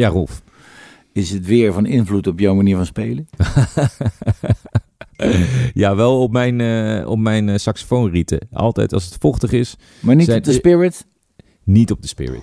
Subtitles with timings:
[0.00, 0.42] Ja, Rolf.
[1.12, 3.28] is het weer van invloed op jouw manier van spelen?
[5.74, 8.48] Ja, wel op mijn, eh op mijn eh, saxofoonrieten.
[8.52, 11.06] Altijd als het vochtig is, Maar niet Zijn- op de spirit?
[11.64, 12.42] niet op de spirit.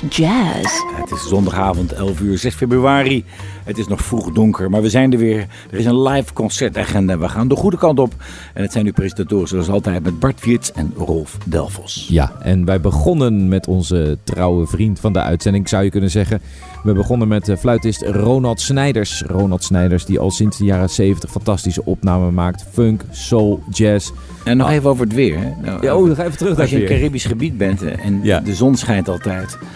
[0.00, 0.82] Dutch Jazz.
[0.94, 3.24] Het is zondagavond, 11 uur, 6 februari.
[3.64, 5.46] Het is nog vroeg donker, maar we zijn er weer.
[5.70, 7.18] Er is een live concertagenda.
[7.18, 8.14] We gaan de goede kant op.
[8.54, 12.06] En het zijn uw presentatoren zoals altijd met Bart Vierts en Rolf Delvos.
[12.10, 16.40] Ja, en wij begonnen met onze trouwe vriend van de uitzending, zou je kunnen zeggen.
[16.82, 19.22] We begonnen met de fluitist Ronald Snijders.
[19.26, 22.64] Ronald Snijders, die al sinds de jaren 70 fantastische opnamen maakt.
[22.72, 24.10] Funk, soul, jazz.
[24.44, 25.38] En nog even over het weer.
[25.38, 25.50] Hè?
[25.62, 26.96] Nou, Ja, oh, nog even terug Als je in weer.
[26.96, 28.40] Caribisch gebied bent eh, en Ja.
[28.40, 29.68] de zon schijnt altijd, eh,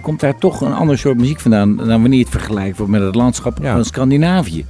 [0.00, 3.00] komt daar toch een ander soort muziek vandaan dan wanneer je het vergelijkt wordt met
[3.02, 3.72] het landschap Ja.
[3.74, 4.64] van Scandinavië.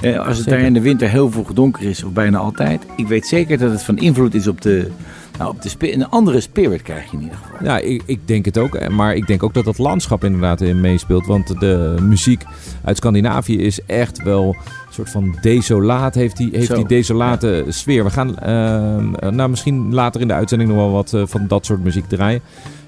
[0.00, 0.52] Eh, Als het Zeker.
[0.52, 3.70] daar in de winter heel vroeg donker is, of bijna altijd, ik weet zeker dat
[3.70, 4.90] het van invloed is op de,
[5.38, 7.66] nou, op de een andere spirit krijg je in ieder geval.
[7.66, 8.74] Ja, ik, ik denk het ook.
[8.74, 11.26] eh, Maar ik denk ook dat dat landschap inderdaad in meespeelt.
[11.26, 12.42] Want de muziek
[12.84, 16.14] uit Scandinavië is echt wel een soort van desolaat.
[16.14, 18.04] Heeft die, heeft Zo, die desolate sfeer.
[18.04, 21.66] We gaan ehm, nou, misschien later in de uitzending nog wel wat eh, van dat
[21.66, 22.40] soort muziek draaien.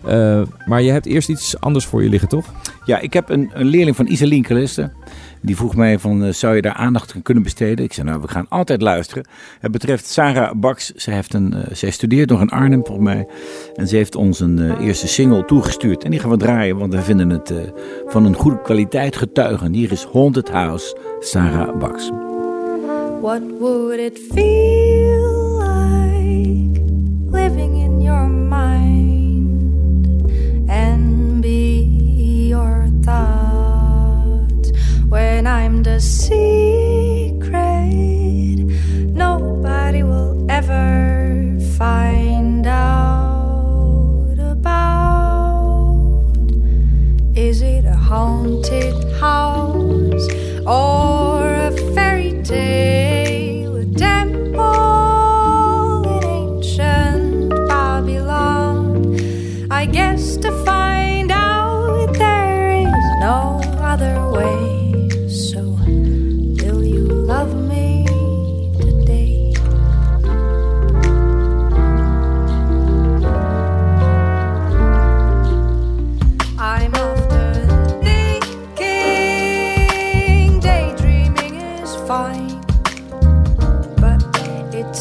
[0.07, 2.47] Eh, maar je hebt eerst iets anders voor je liggen, toch?
[2.85, 4.93] Ja, ik heb een, een leerling van Iselien Caliste.
[5.41, 7.85] Die vroeg mij van, eh, zou je daar aandacht aan kunnen besteden?
[7.85, 9.27] Ik zei, nou, we gaan altijd luisteren.
[9.61, 10.93] Het betreft Sarah Baks.
[10.95, 13.27] Zij, heeft een, eh, zij studeert nog in Arnhem, volgens mij.
[13.75, 16.05] En ze heeft ons een eh, eerste single toegestuurd.
[16.05, 17.57] En die gaan we draaien, want we vinden het eh,
[18.07, 19.73] van een goede kwaliteit getuigen.
[19.73, 22.11] Hier is Haunted House, Sarah Baks.
[23.21, 26.81] What would it feel like
[27.31, 27.76] living
[35.17, 37.55] when I'm the secret
[39.25, 46.51] nobody will ever find out about?
[47.35, 50.27] Is it a haunted house
[50.67, 52.96] or a fairy tale?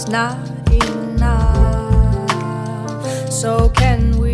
[0.09, 0.37] Not
[0.69, 2.31] enough.
[3.31, 4.24] So can we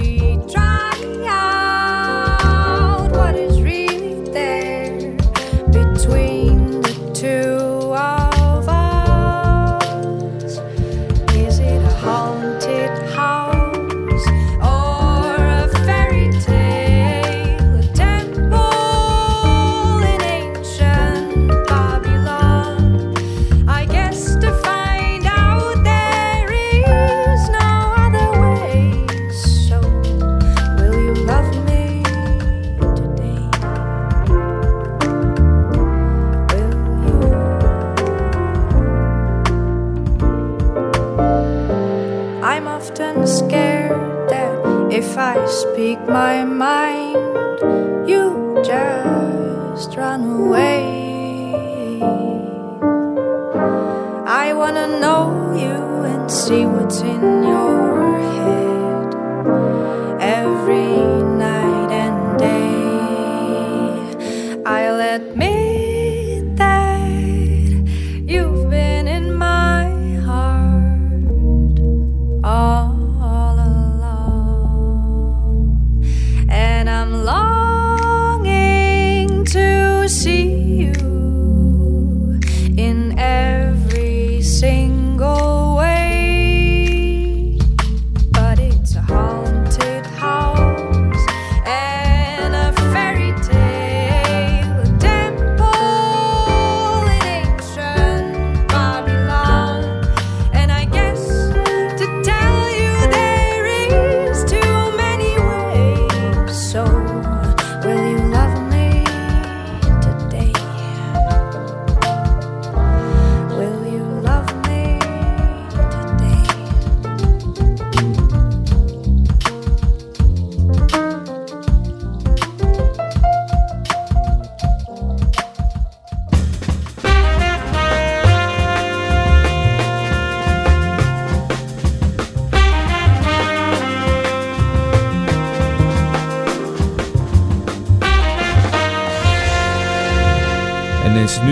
[46.11, 46.80] my mind,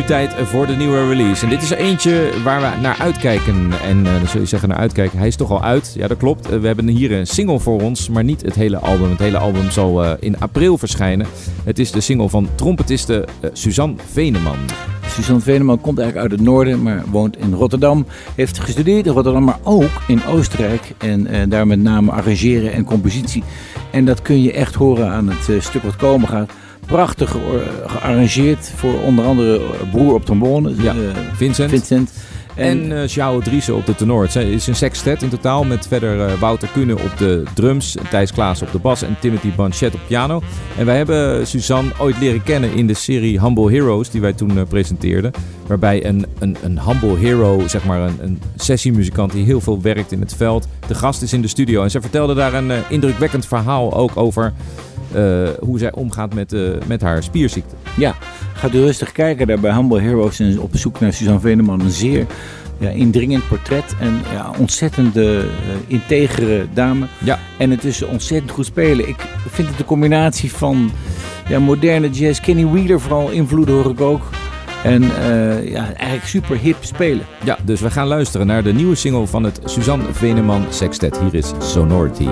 [0.10, 1.44] tijd voor de nieuwe release.
[1.44, 3.72] En dit is er eentje waar we naar uitkijken.
[3.84, 5.18] En dan zul je zeggen naar uitkijken.
[5.18, 5.94] Hij is toch al uit.
[5.98, 6.50] Ja, dat klopt.
[6.50, 9.10] Eh, we hebben hier een single voor ons, maar niet het hele album.
[9.10, 11.28] Het hele album zal eh, in april verschijnen.
[11.63, 14.58] Het is de single van trompetiste Suzanne Veneman.
[15.08, 18.06] Suzanne Veneman komt eigenlijk uit het noorden, maar woont in Rotterdam.
[18.36, 20.94] Heeft gestudeerd in Rotterdam, maar ook in Oostenrijk.
[20.98, 23.44] En daar met name arrangeren en compositie.
[23.92, 26.51] En dat kun je echt horen aan het stuk wat komen gaat.
[26.89, 27.36] Prachtig
[27.86, 31.00] gearrangeerd voor onder andere eh, broer op trombone, Ja, eh,
[31.34, 31.69] Vincent.
[31.69, 32.12] Vincent.
[32.55, 34.24] En uh, op de tenor.
[34.24, 38.62] Het is een sextet in totaal met verder Wouter Kuhne op de drums, Thijs Klaas
[38.62, 40.41] op de bas en Timothy Banchet op piano.
[40.77, 44.67] En wij hebben Suzanne ooit leren kennen in de serie Humble Heroes die wij toen
[44.67, 45.31] presenteerden.
[45.67, 50.12] Waarbij een, een, een humble hero, zeg maar een, een sessiemuzikant die heel veel werkt
[50.12, 51.84] in het veld, de gast is in de studio.
[51.84, 54.53] En zij vertelde daar een indrukwekkend verhaal ook over
[55.12, 57.75] eh, hoe zij omgaat met, eh, met haar spierziekte.
[57.98, 58.16] Ja,
[58.54, 61.80] gaat u rustig kijken daar bij Humble Heroes en op zoek naar Suzanne Veneman.
[61.80, 62.25] Een zeer
[62.80, 65.44] ja, indringend portret en ja, ontzettende uh,
[65.88, 67.06] integere dame.
[67.24, 67.39] Ja.
[67.58, 69.08] En het is ontzettend goed spelen.
[69.08, 70.92] Ik vind het de combinatie van
[71.48, 74.22] ja, moderne jazz, Kenny Wheeler vooral invloeden hoor ik ook.
[74.84, 77.25] En uh, ja, eigenlijk super hip spelen.
[77.44, 81.20] Ja, dus we gaan luisteren naar de nieuwe single van het Suzanne Veneman Sextet.
[81.20, 82.28] Hier is Sonority.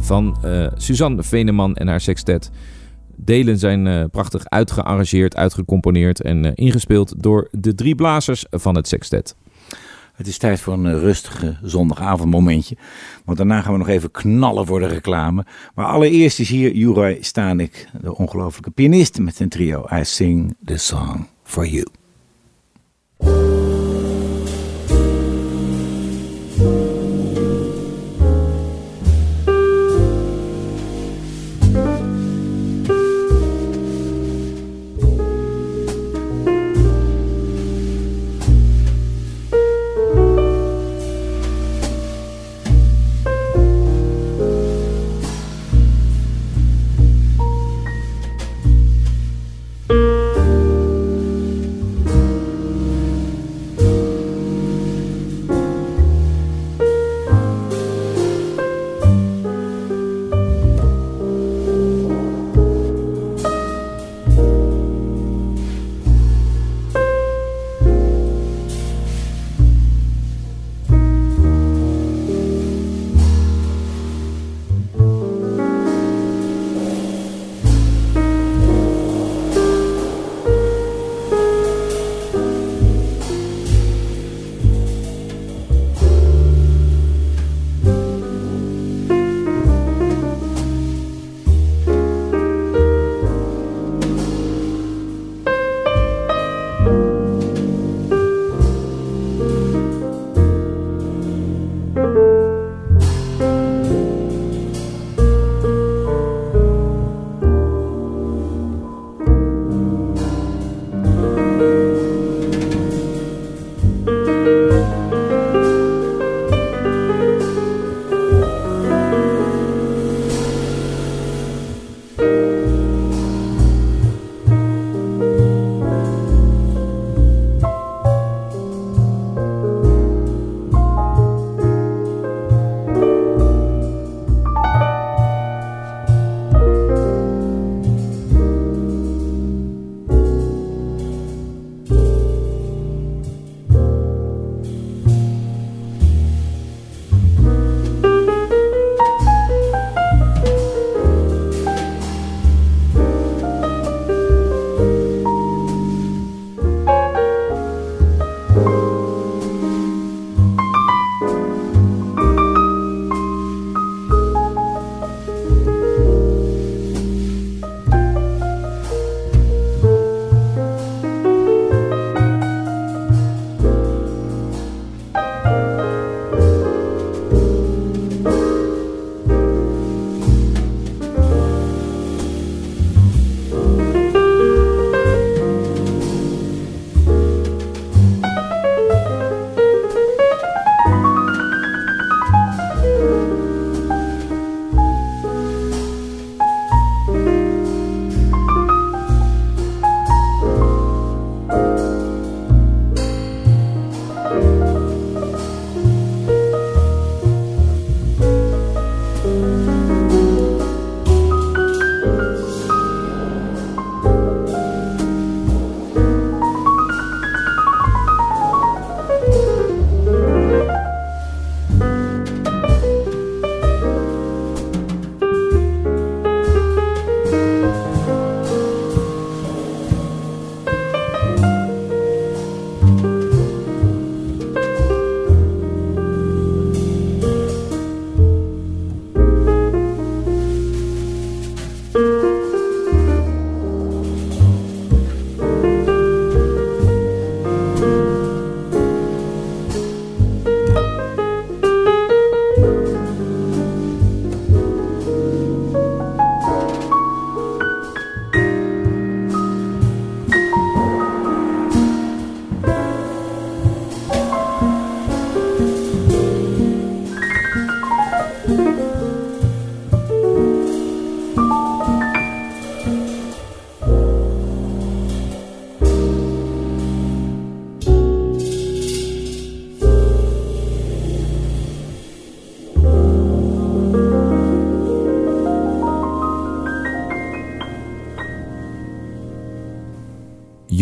[0.00, 2.50] Van eh, Suzanne Veneman en haar sextet.
[3.16, 8.88] Delen zijn eh, prachtig uitgearrangeerd, uitgecomponeerd en eh, ingespeeld door de drie blazers van het
[8.88, 9.36] sextet.
[10.14, 12.76] Het is tijd voor een rustige zondagavondmomentje.
[13.24, 15.44] Want daarna gaan we nog even knallen voor de reclame.
[15.74, 19.86] Maar allereerst is hier Juraj Stanik, de ongelofelijke pianist met zijn trio.
[19.92, 22.03] I sing the song for you.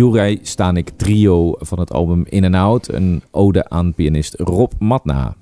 [0.03, 2.89] Juraj Stanik trio van het album In and Out.
[2.93, 5.35] Een ode aan pianist Rob Matna.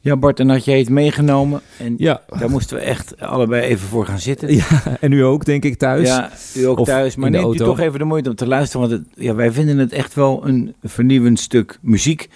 [0.00, 1.60] Ja, Bart, en had jij het meegenomen.
[1.78, 2.22] En Ja.
[2.38, 4.54] daar moesten we echt allebei even voor gaan zitten.
[4.54, 6.08] ja, en nu ook, denk ik, thuis.
[6.08, 7.16] Ja, u ook Of thuis.
[7.16, 8.88] Maar neemt u toch even de moeite om te luisteren.
[8.88, 12.28] Want het, ja, wij vinden het echt wel een vernieuwend stuk muziek.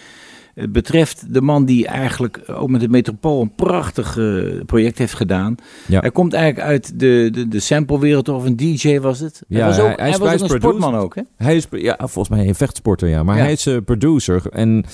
[0.58, 4.34] Het betreft de man die eigenlijk ook met het Metropool een prachtig eh,
[4.66, 5.54] project heeft gedaan.
[5.86, 6.00] Ja.
[6.00, 9.42] Hij komt eigenlijk uit de, de, de samplewereld, of een DJ was het.
[9.48, 10.60] Ja, hij was ook, hij- is- was hij ook een producer.
[10.80, 11.22] sportman ook, hè?
[11.36, 13.22] Hij is, ja, volgens mij een vechtsporter, ja.
[13.22, 13.42] Maar Ja.
[13.42, 14.84] hij is eh, producer en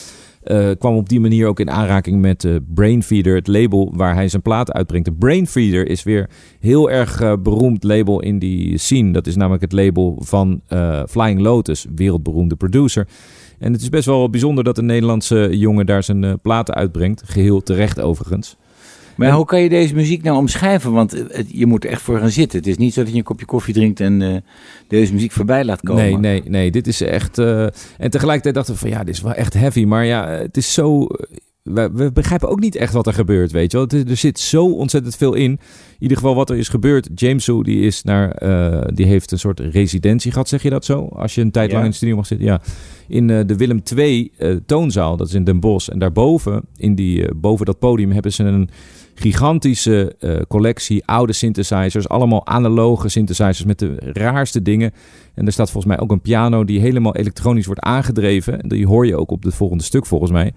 [0.42, 4.29] eh, kwam op die manier ook in aanraking met eh Brainfeeder, het label waar hij
[4.29, 5.07] zijn platen uitbrengt.
[5.07, 6.29] De Brainfeeder is weer
[6.61, 9.12] heel erg eh, beroemd label in die scene.
[9.12, 13.07] Dat is namelijk het label van eh, Flying Lotus, wereldberoemde producer.
[13.64, 17.22] En het is best wel bijzonder dat een Nederlandse jongen daar zijn eh, platen uitbrengt.
[17.27, 18.57] Geheel terecht overigens.
[19.16, 20.92] Maar En- hoe kan je deze muziek nou omschrijven?
[20.92, 22.59] Want het- je moet er echt voor gaan zitten.
[22.59, 24.37] Het is niet zo dat je een kopje koffie drinkt en eh,
[24.88, 26.03] deze muziek voorbij laat komen.
[26.03, 26.70] Nee, nee, nee.
[26.70, 27.38] Dit is echt.
[27.38, 27.62] eh,
[27.98, 29.85] en tegelijkertijd dachten we van ja, dit is wel echt heavy.
[29.85, 31.07] Maar ja, het is zo.
[31.70, 34.00] We, we begrijpen ook niet echt wat er gebeurt, weet je wel.
[34.07, 35.50] Er zit zo ontzettend veel in.
[35.50, 35.59] In
[35.98, 37.09] ieder geval wat er is gebeurd.
[37.14, 40.85] James Hu, die is naar, eh, die heeft een soort residentie gehad, zeg je dat
[40.85, 41.09] zo?
[41.12, 41.72] Als je een tijd Ja.
[41.72, 42.61] lang in de studio mag zitten, ja.
[43.09, 45.88] In eh, de Willem II eh, toonzaal, dat is in Den Bosch.
[45.88, 48.68] En daarboven, in die, boven dat podium, hebben ze een
[49.14, 50.16] gigantische
[50.48, 52.09] collectie oude synthesizers.
[52.09, 54.92] Allemaal analoge synthesizers met de raarste dingen.
[55.35, 58.62] En er staat volgens mij ook een piano die helemaal elektronisch wordt aangedreven.
[58.62, 60.53] En die hoor je ook op het volgende stuk volgens mij.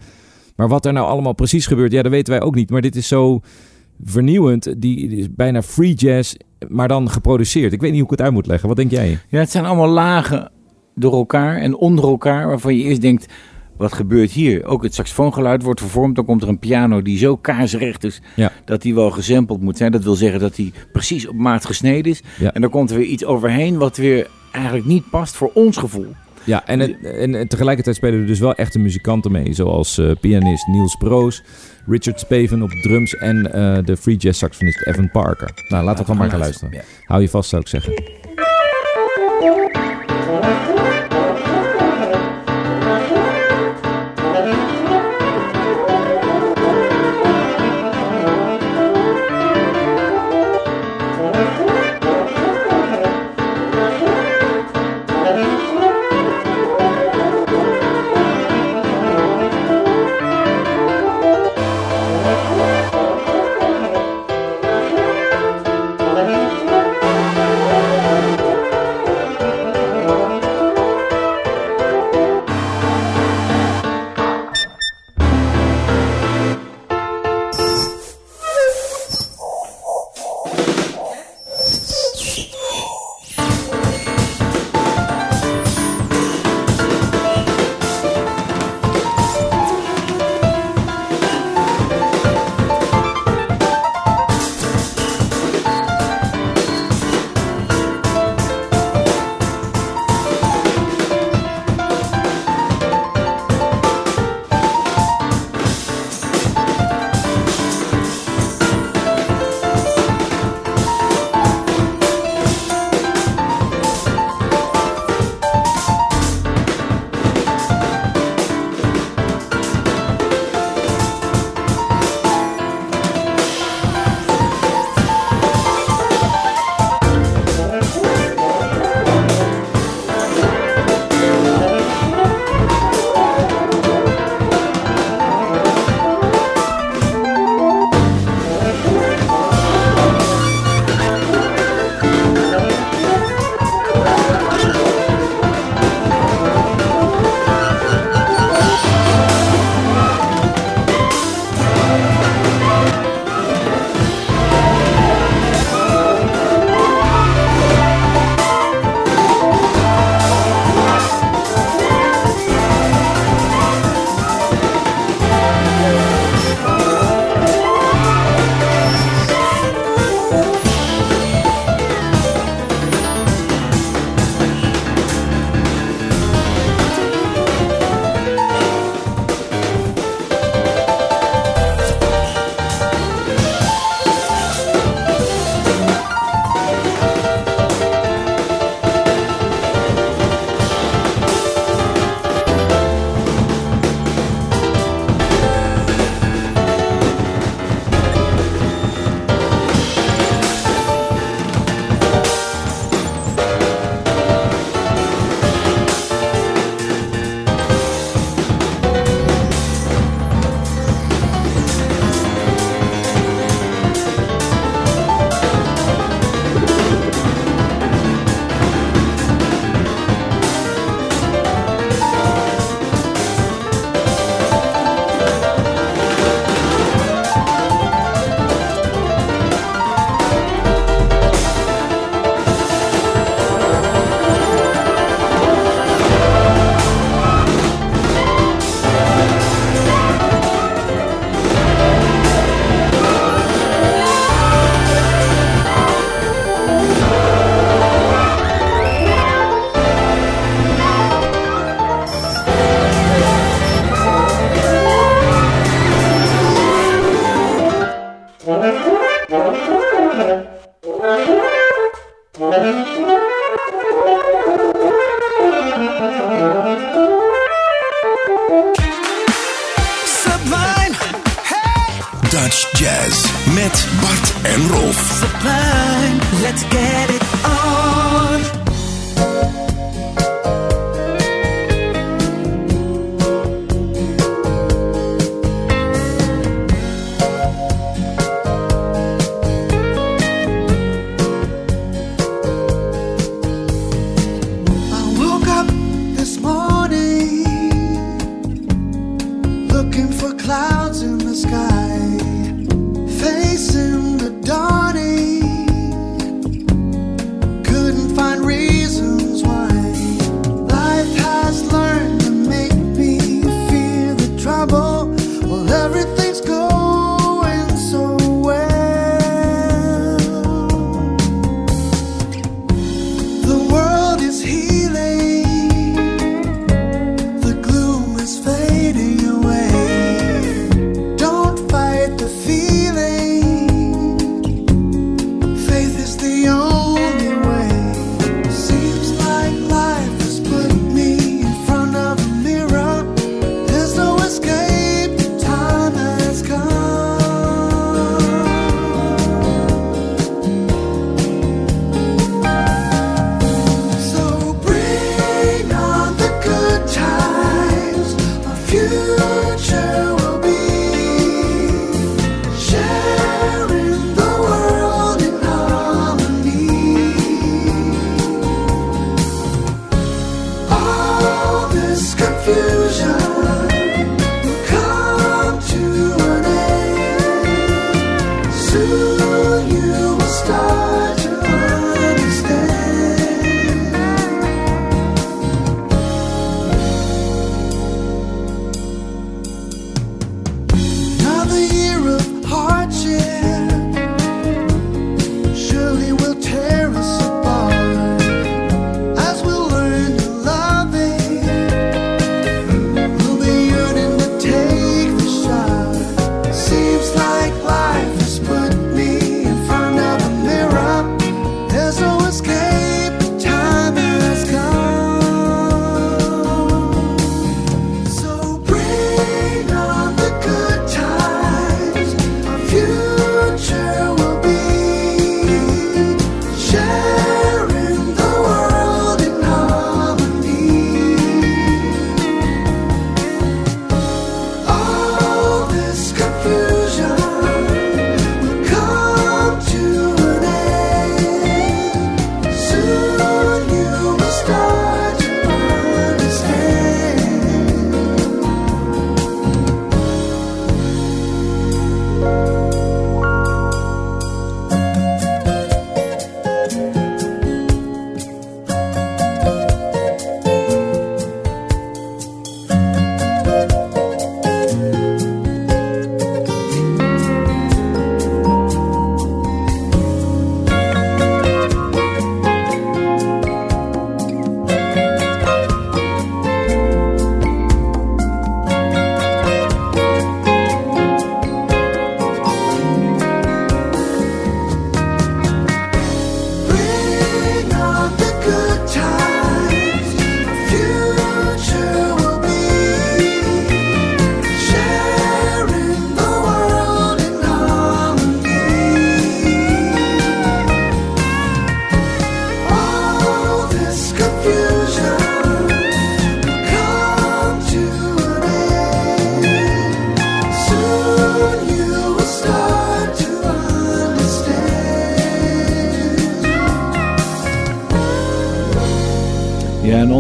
[0.58, 2.70] Maar wat er nou allemaal precies gebeurt, ja, dat weten wij ook niet.
[2.70, 3.40] Maar dit is zo
[4.04, 4.64] vernieuwend.
[4.64, 6.34] Die, die is bijna free jazz,
[6.68, 7.74] maar dan geproduceerd.
[7.74, 8.68] Ik weet niet hoe ik het uit moet leggen.
[8.68, 9.20] Wat denk jij?
[9.30, 10.52] Ja, het zijn allemaal lagen
[10.96, 13.26] door elkaar en onder elkaar waarvan je eerst denkt,
[13.78, 14.66] wat gebeurt hier?
[14.66, 16.16] Ook het saxofoongeluid wordt vervormd.
[16.16, 18.52] Dan komt er een piano die zo kaarsrecht is Ja.
[18.66, 19.92] dat die wel gesampled moet zijn.
[19.92, 22.22] Dat wil zeggen dat die precies op maat gesneden is.
[22.40, 22.54] Ja.
[22.54, 26.08] En dan komt er weer iets overheen wat weer eigenlijk niet past voor ons gevoel.
[26.48, 29.54] Ja, en, het, en, tegelijkertijd spelen er dus wel echte muzikanten mee.
[29.54, 31.44] Zoals eh, pianist Niels Broos,
[31.88, 35.50] Richard Spaven op drums en eh, de free jazz saxofonist Evan Parker.
[35.68, 36.82] Nou, laten we gewoon maar gaan luisteren.
[37.06, 37.94] Hou je vast, zou ik zeggen.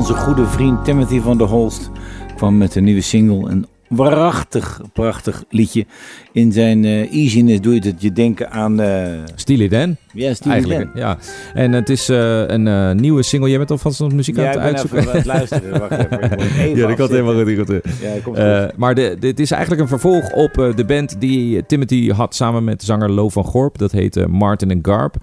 [0.08, 1.90] onze goede vriend Timothy van der Holst
[2.36, 3.50] kwam met een nieuwe single.
[3.50, 5.86] Een prachtig, prachtig liedje.
[6.32, 8.82] In zijn uh, easiness doe je het je denken aan...
[8.82, 9.08] Uh...
[9.36, 9.96] Steely Dan.
[10.14, 10.90] Ja, Steely Dan.
[10.94, 11.18] Ja.
[11.54, 13.50] En het is eh, een nieuwe single.
[13.50, 15.04] Jij bent alvast van zo'n ja, uitzoeken.
[15.04, 15.80] Ja, luisteren.
[15.80, 16.76] Wacht even.
[16.76, 18.78] Ja, dat kan helemaal goed.
[18.78, 22.84] maar de, dit is eigenlijk een vervolg op de band die Timothy had samen met
[22.84, 23.78] zanger Lo van Gorp.
[23.78, 25.16] Dat heette Martin en Garp.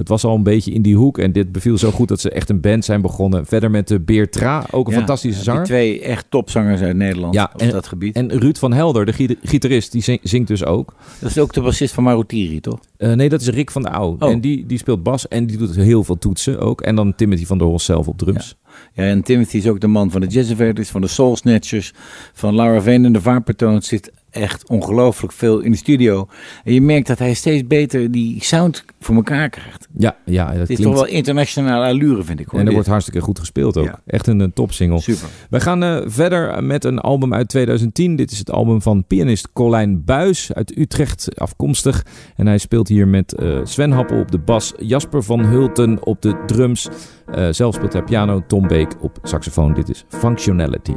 [0.00, 1.18] Dat was al een beetje in die hoek.
[1.18, 3.46] En dit beviel zo goed dat ze echt een band zijn begonnen.
[3.46, 5.64] Verder met de Beertra, ook een Ja, fantastische Die zanger.
[5.64, 8.14] twee echt topzangers uit Nederland Ja, op en- dat gebied.
[8.16, 10.94] En Ruud van Helder, de gi- gitarist, die zing- zingt dus ook.
[11.20, 12.78] dat is ook de bassist van Marutiri, toch?
[12.96, 14.16] Eh, nee, dat is Rick van de Ouw.
[14.18, 14.30] Oh.
[14.30, 16.80] En die, die speelt bas en die doet heel veel toetsen ook.
[16.80, 18.56] En dan Timothy van der Hos zelf op drums.
[18.92, 20.52] Ja, en Timothy is ook de man van de Jazz
[20.90, 21.92] van de Soul Snatchers,
[22.32, 23.82] van Laura Veen en de Vaarpertoon.
[23.82, 26.28] Zit echt ongelooflijk veel in de studio.
[26.64, 29.88] En je merkt dat hij steeds beter die sound voor elkaar krijgt.
[29.92, 30.96] Ja, ja dat Het is klinkt...
[30.96, 32.48] toch wel internationale allure, vind ik.
[32.48, 33.84] Hoor, en er wordt hartstikke goed gespeeld ook.
[33.84, 34.00] Ja.
[34.06, 35.00] Echt een, eh, topsingle.
[35.00, 35.28] Super.
[35.50, 38.16] We gaan eh, verder met een album uit 2010.
[38.16, 42.04] Dit is het album van pianist Colijn Buis uit Utrecht afkomstig.
[42.36, 46.22] En hij speelt hier met eh, Sven Happel op de bas, Jasper van Hulten op
[46.22, 46.88] de drums.
[47.26, 49.74] Eh, zelf speelt hij piano, Tom Beek op saxofoon.
[49.74, 50.04] Dit is.
[50.08, 50.94] Functionality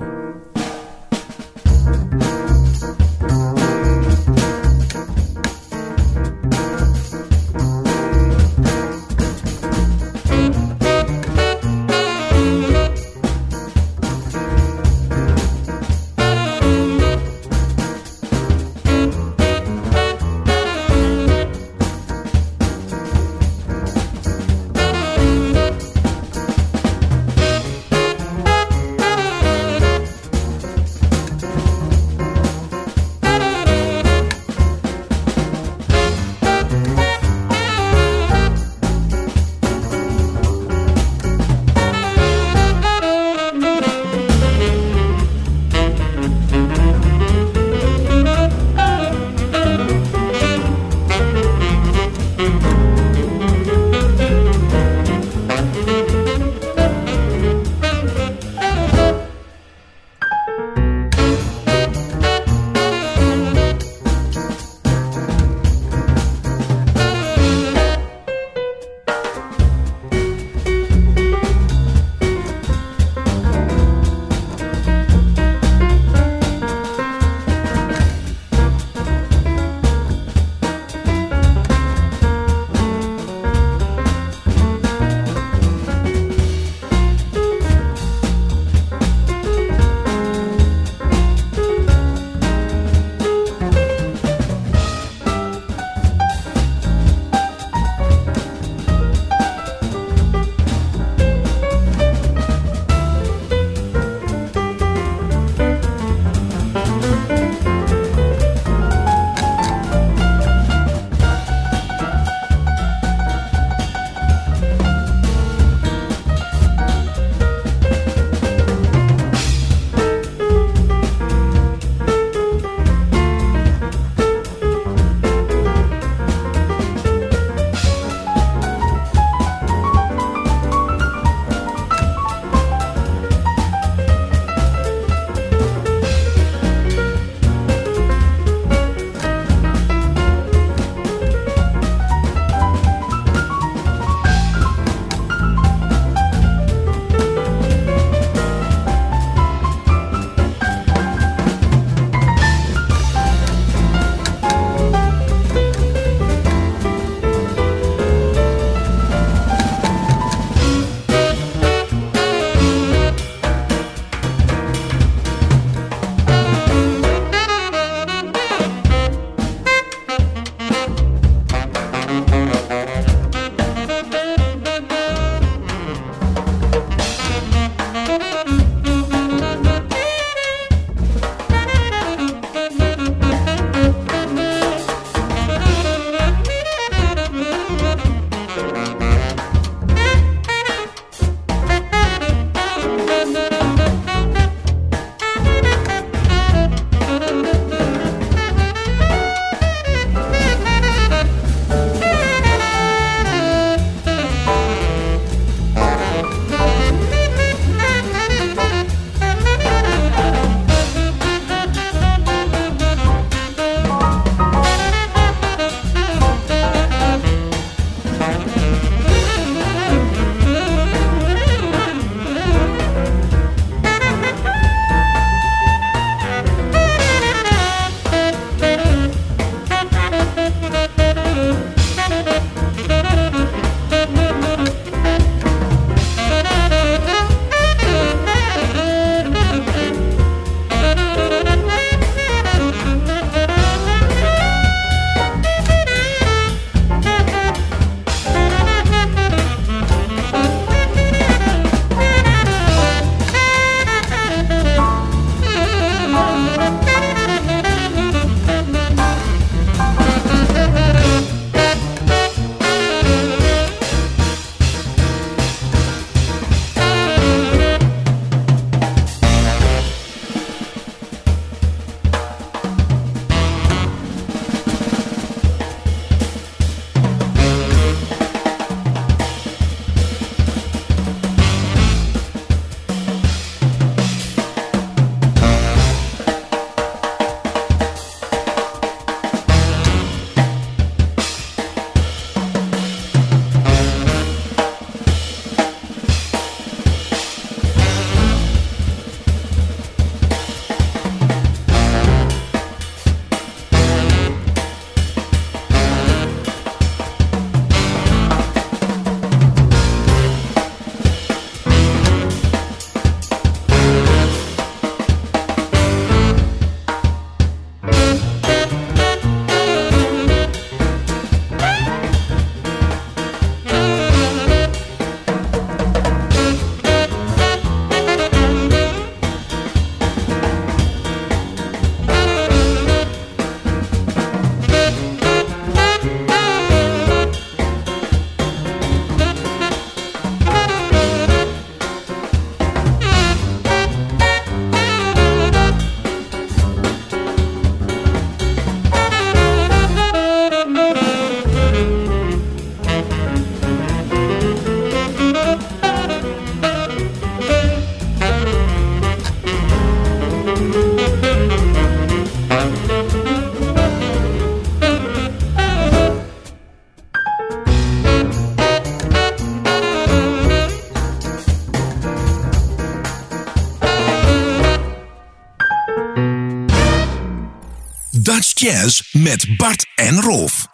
[378.63, 380.67] Jazz met Bart en Rolf.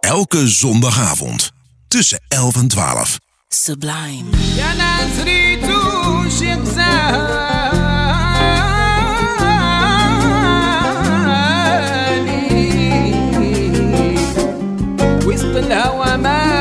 [0.00, 1.50] Elke zondagavond
[1.88, 3.18] tussen 11 en 12.
[3.48, 4.24] Sublime.
[4.56, 7.80] يا ناس ريتو شيخ زاني
[15.26, 16.53] وسط الهوى ماشي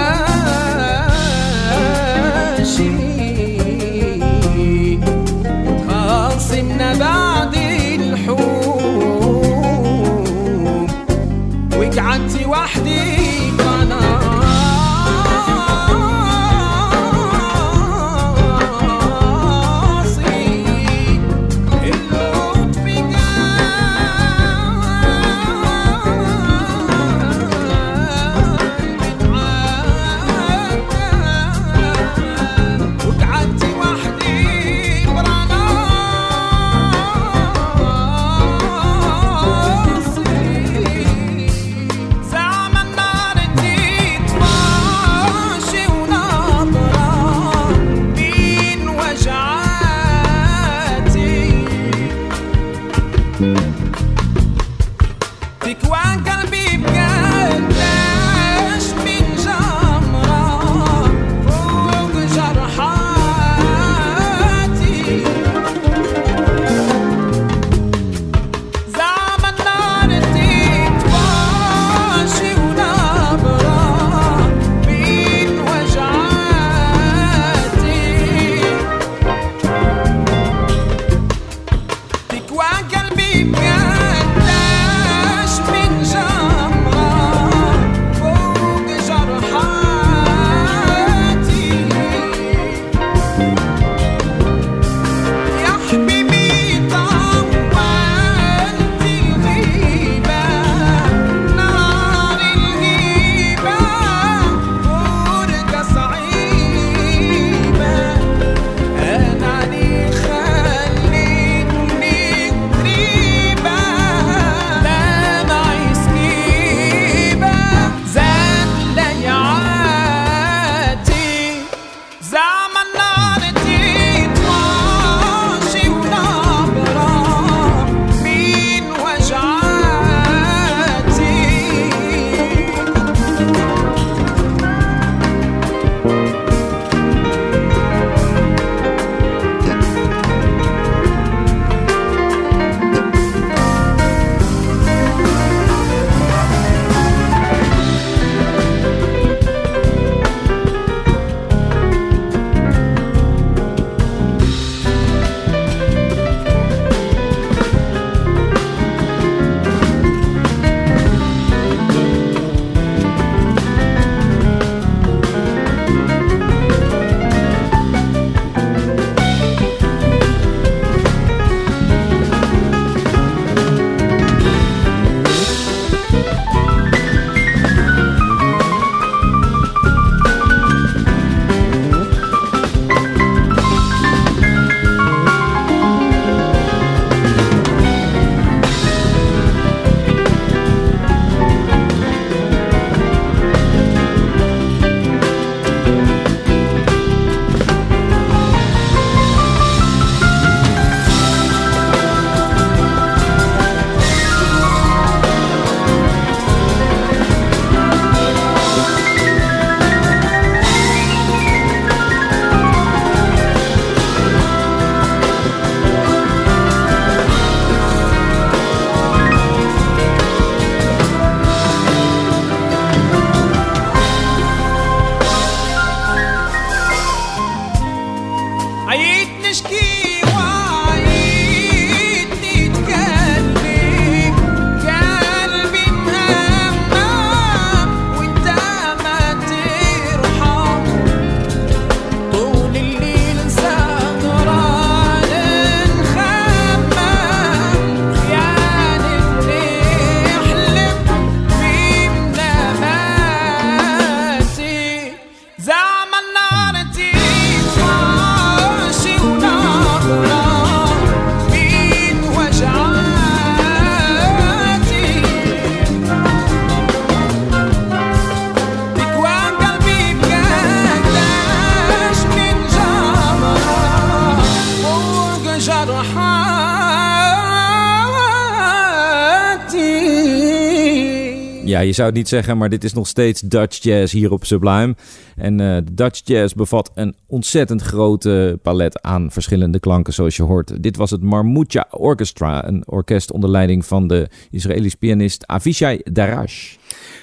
[281.87, 284.95] je zou het niet zeggen, maar dit is nog steeds Dutch Jazz hier op Sublime.
[285.37, 290.83] En de Dutch Jazz bevat een ontzettend grote palet aan verschillende klanken, zoals je hoort.
[290.83, 296.77] Dit was het Marmoucha Orchestra, een orkest onder leiding van de Israëlische pianist Avishai Darash.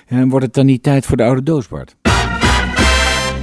[0.08, 1.96] En wordt het dan niet tijd voor de oude doos, Bart?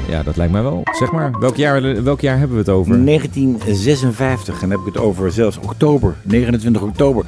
[0.09, 0.83] Ja, dat lijkt mij wel.
[0.85, 3.05] Zeg maar, welk jaar, welk jaar hebben we het over?
[3.05, 7.25] 1956, en dan heb ik het over zelfs oktober, 29 oktober.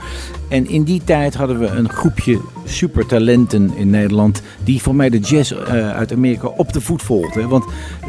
[0.49, 4.43] En in die tijd hadden we een groepje supertalenten in Nederland...
[4.65, 7.49] die voor mij de jazz eh, uit Amerika op de voet volgden.
[7.49, 7.65] Want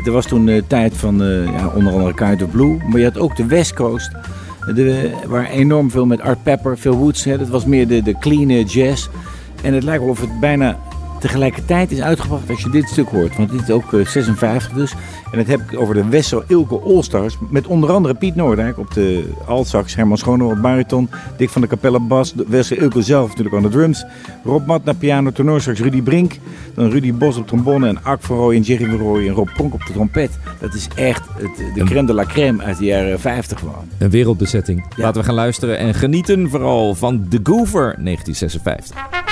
[0.05, 2.77] er was toen de tijd van eh, ja, onder andere Kind of Blue...
[2.87, 4.11] maar je had ook de West Coast...
[4.75, 7.23] De, waar enorm veel met Art Pepper, Phil Woods...
[7.23, 9.07] Hè, dat was meer de, de clean jazz...
[9.61, 10.77] En het lijkt wel of het bijna
[11.21, 13.37] tegelijkertijd is uitgebracht als je dit stuk hoort.
[13.37, 14.93] Want dit is ook eh, 56 dus.
[15.31, 17.37] En dat heb ik over de Wessel Ilke All-Stars.
[17.49, 19.95] Met onder andere Piet Noordijk op de altsax.
[19.95, 21.09] Herman Schoonover op bariton.
[21.37, 22.33] Dick van de Capelle bas.
[22.47, 24.05] Wessel Ilke zelf natuurlijk aan de drums.
[24.43, 26.37] Rob Mat naar piano, tenorsax Rudy Brink.
[26.73, 27.87] Dan Rudy Bos op trombone.
[27.87, 30.39] En Ak van Rooij en Jerry van Rooij en Rob Pronk op de trompet.
[30.59, 33.89] Dat is echt het, de crème de la crème uit de jaren 50 gewoon.
[33.97, 34.85] Een wereldbezetting.
[34.95, 39.30] Laten we gaan luisteren en genieten vooral van The Goover 1956.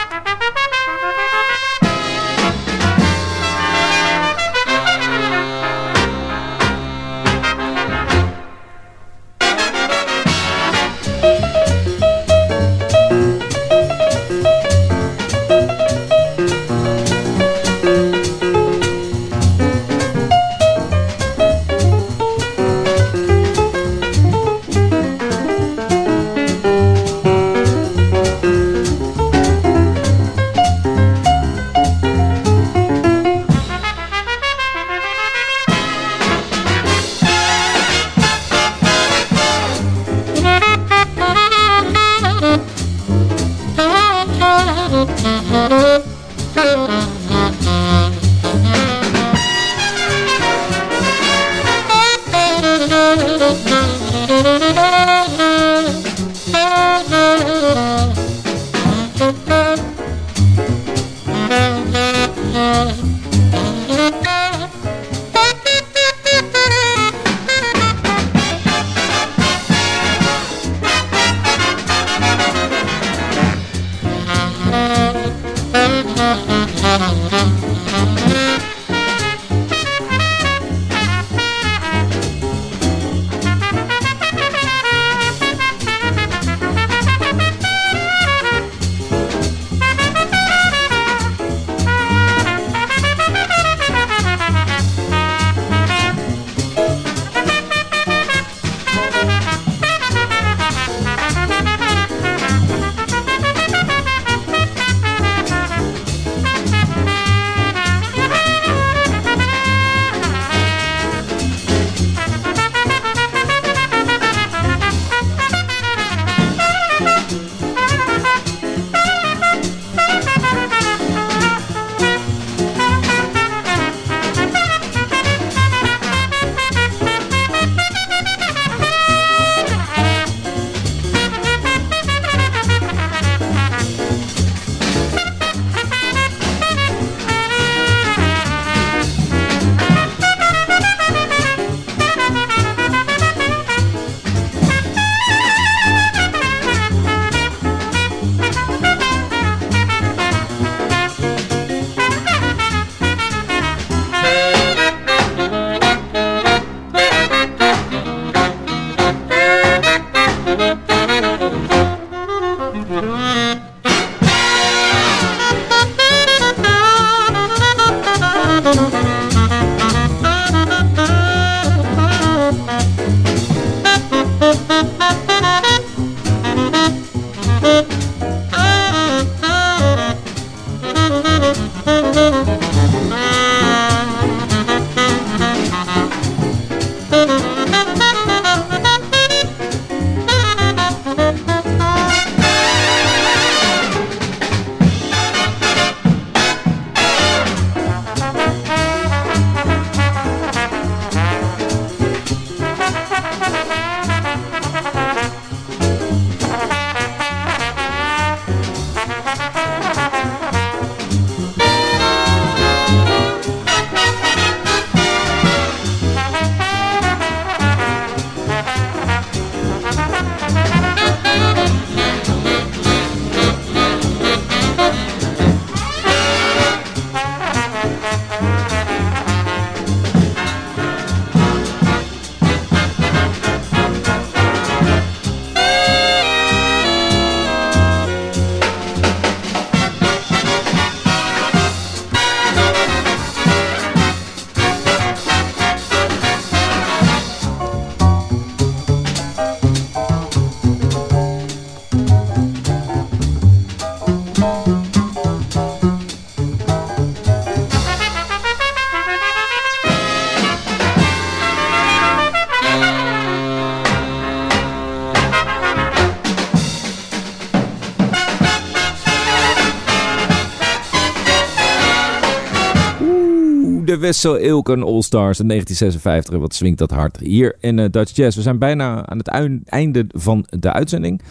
[274.10, 276.40] Wessel Ilken All-Stars in 1956.
[276.40, 278.36] Wat swingt dat hard hier in eh, Dutch Jazz.
[278.36, 279.28] We zijn bijna aan het
[279.66, 281.22] einde van de uitzending.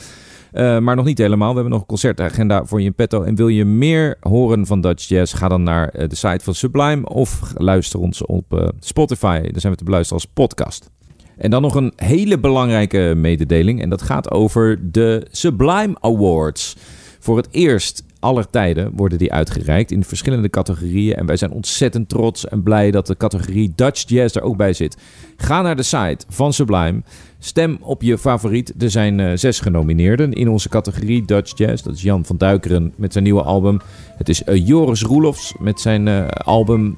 [0.53, 1.49] Eh, maar nog niet helemaal.
[1.49, 3.23] We hebben nog een concertagenda voor je in petto.
[3.23, 5.37] En wil je meer horen van Dutch Jazz?
[5.37, 9.41] Ga dan naar eh, de site van Sublime of luister ons op Spotify.
[9.41, 10.91] Daar zijn we te beluisteren als podcast.
[11.37, 13.83] En dan nog een hele belangrijke mededeling.
[13.83, 16.77] En dat gaat over de Sublime Awards.
[17.19, 21.15] Voor het eerst aller tijden worden die uitgereikt in verschillende categorieën.
[21.15, 24.73] En wij zijn ontzettend trots en blij dat de categorie Dutch Jazz er ook bij
[24.73, 24.97] zit.
[25.37, 27.03] Ga naar de site van Sublime.
[27.41, 28.73] Stem op je favoriet.
[28.79, 31.83] Er zijn eh, zes genomineerden in onze categorie Dutch Jazz.
[31.83, 33.81] Dat is Jan van Duikeren met zijn nieuwe album.
[34.17, 36.97] Het is eh, Joris Roelofs met zijn eh, album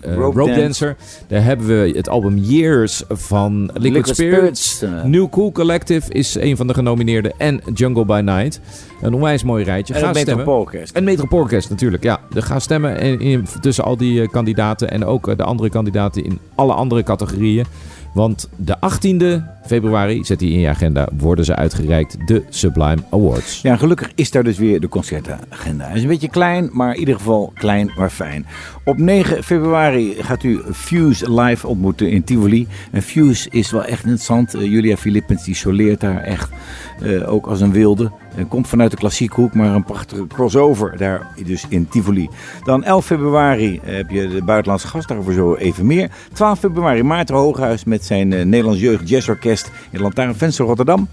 [0.00, 0.60] Rope, Dance.
[0.60, 0.96] Dancer.
[1.28, 4.76] Daar hebben we het album Years van Liquid, Liquid Spirits.
[4.76, 5.04] Spirits.
[5.04, 7.32] New Cool Collective is een van de genomineerden.
[7.38, 8.60] En Jungle by Night.
[9.00, 9.94] Een onwijs mooi rijtje.
[9.94, 10.36] En Ga stemmen.
[10.36, 10.96] Metropoolorkest.
[10.96, 12.20] En Metropoolorkest natuurlijk, ja.
[12.30, 16.72] Ga stemmen in, in- tussen al die kandidaten en ook de andere kandidaten in alle
[16.72, 17.64] andere categorieën.
[18.12, 23.62] Want de 18e februari, zet die in je agenda, worden ze uitgereikt, de Sublime Awards.
[23.62, 25.86] Ja, gelukkig is daar dus weer de concertagenda.
[25.86, 28.46] Het is een beetje klein, maar in ieder geval klein, maar fijn.
[28.84, 32.66] Op 9 februari gaat u Fuse live ontmoeten in Tivoli.
[32.90, 34.54] En Fuse is wel echt interessant.
[34.54, 36.50] Eh, Julia Philippens die soleert daar echt
[37.00, 38.10] eh, ook als een wilde.
[38.38, 42.28] Eh, komt vanuit de klassieke hoek, maar een prachtige crossover daar dus in Tivoli.
[42.64, 46.10] Dan 11 februari heb je de buitenlandse gast, daarover zo even meer.
[46.32, 51.08] 12 februari Maarten Hooghuis met zijn eh, Nederlands Jeugd Jazzorkest in Lantaarnvenster Rotterdam.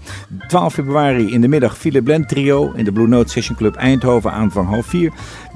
[0.48, 4.32] 12 februari in de middag Philip Blend Trio in de Blue Note Session Club Eindhoven
[4.32, 5.12] aanvang half 4.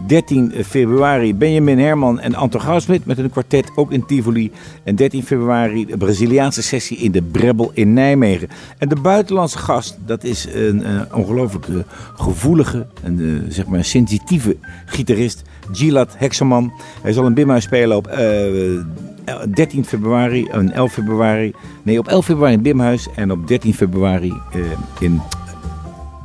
[0.07, 4.51] 13 februari Benjamin Herman en Anton Goudsmit met een kwartet ook in Tivoli.
[4.85, 8.49] En 13 februari de Braziliaanse sessie in de Brebbel in Nijmegen.
[8.79, 11.75] En de buitenlandse gast, dat is een eh, ongelooflijk eh,
[12.17, 14.57] gevoelige, en eh, zeg maar sensitieve
[14.87, 15.43] gitarist,
[15.73, 16.73] Gilad Hekserman.
[17.03, 21.55] Hij zal in Bimhuis spelen op eh, 13 februari en 11 februari.
[21.83, 24.61] Nee, op 11 februari in Bimhuis en op 13 februari eh,
[24.99, 25.21] in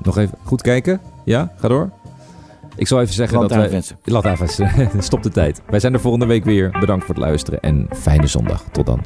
[0.03, 0.99] Nog even goed kijken.
[1.23, 1.89] Ja, ga door.
[2.75, 3.51] Ik zal even zeggen dat.
[4.03, 5.61] Laat even, stop de tijd.
[5.69, 6.77] Wij zijn er volgende week weer.
[6.79, 8.63] Bedankt voor het luisteren en fijne zondag.
[8.71, 9.01] Tot dan.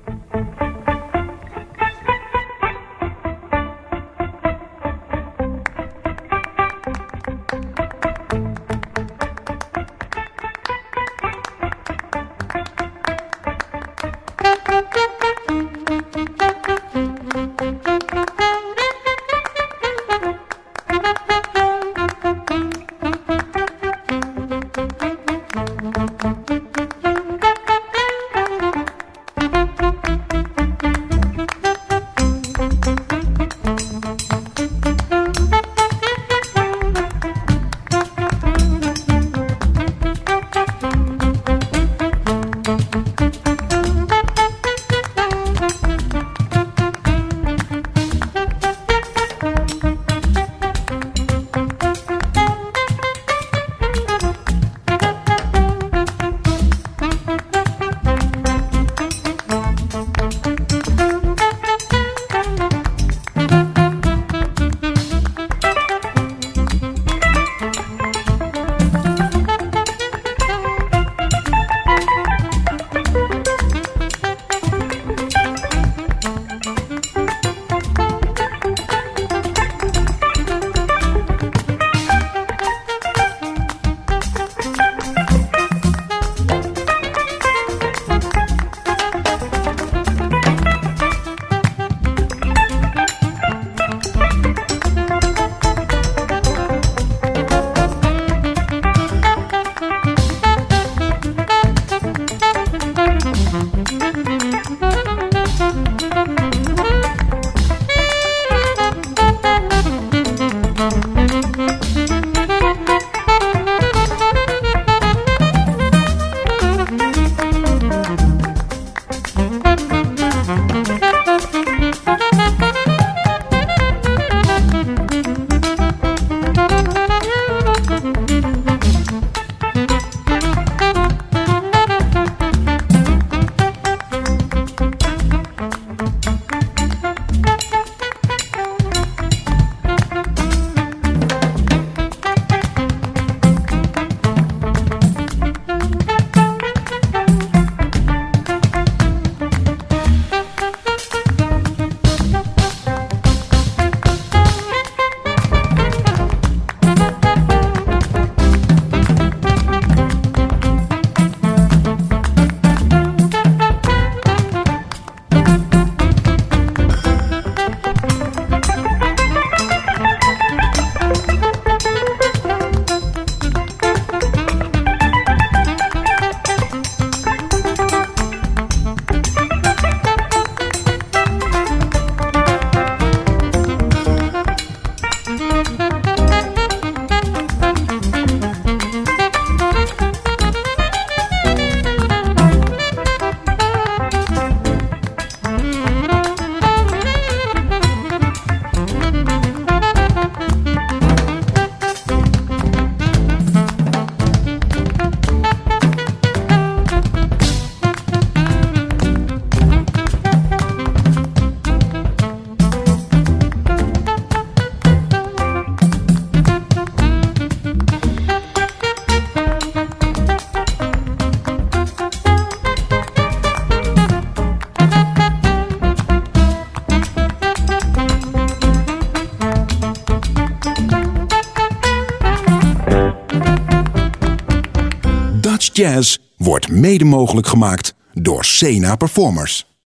[236.80, 239.69] Mede mogelijk gemaakt door Sena Performers.